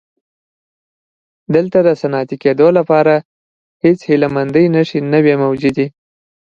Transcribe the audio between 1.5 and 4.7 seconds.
دلته د صنعتي کېدو لپاره هېڅ هیله مندۍ